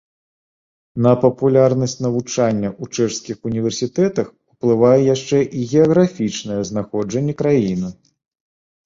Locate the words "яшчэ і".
5.15-5.67